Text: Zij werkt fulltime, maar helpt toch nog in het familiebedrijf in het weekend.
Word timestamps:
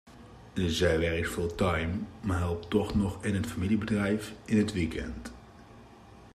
Zij 0.53 0.99
werkt 0.99 1.29
fulltime, 1.29 1.93
maar 2.21 2.37
helpt 2.37 2.69
toch 2.69 2.95
nog 2.95 3.23
in 3.23 3.35
het 3.35 3.45
familiebedrijf 3.45 4.33
in 4.45 4.57
het 4.57 4.73
weekend. 4.73 5.33